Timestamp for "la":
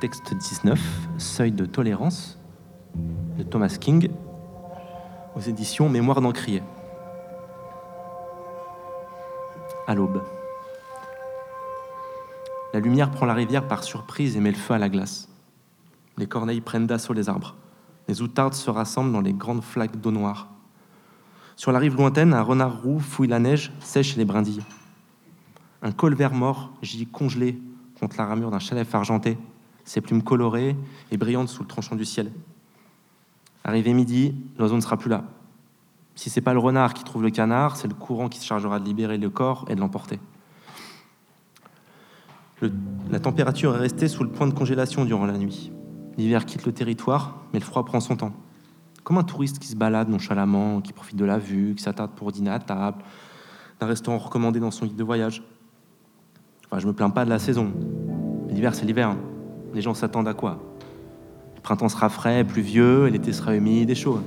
12.72-12.78, 13.26-13.34, 14.78-14.88, 21.72-21.80, 23.26-23.40, 28.16-28.26, 43.10-43.20, 45.24-45.38, 51.24-51.38, 57.30-57.38